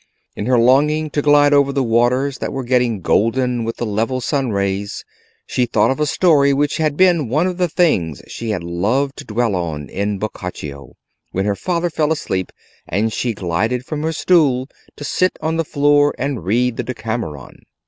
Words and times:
In 0.35 0.47
her 0.47 0.57
longing 0.57 1.11
to 1.11 1.21
glide 1.21 1.53
over 1.53 1.71
the 1.71 1.83
waters 1.83 2.39
that 2.39 2.51
were 2.51 2.63
getting 2.63 3.01
golden 3.01 3.63
with 3.63 3.77
the 3.77 3.85
level 3.85 4.19
sun 4.19 4.49
rays, 4.51 5.05
she 5.45 5.67
thought 5.67 5.91
of 5.91 5.99
a 5.99 6.07
story 6.07 6.53
which 6.53 6.77
had 6.77 6.97
been 6.97 7.29
one 7.29 7.45
of 7.45 7.57
the 7.59 7.67
things 7.67 8.23
she 8.27 8.49
had 8.49 8.63
loved 8.63 9.15
to 9.17 9.23
dwell 9.25 9.53
on 9.55 9.89
in 9.89 10.17
Boccaccio, 10.17 10.93
when 11.33 11.45
her 11.45 11.55
father 11.55 11.91
fell 11.91 12.11
asleep 12.11 12.51
and 12.87 13.13
she 13.13 13.33
glided 13.33 13.85
from 13.85 14.01
her 14.01 14.11
stool 14.11 14.67
to 14.95 15.03
sit 15.03 15.37
on 15.39 15.57
the 15.57 15.63
floor 15.63 16.15
and 16.17 16.43
read 16.45 16.77
the 16.77 16.83
'Decamerone. 16.83 17.59